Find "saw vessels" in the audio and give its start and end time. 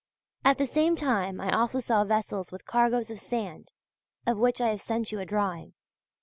1.79-2.51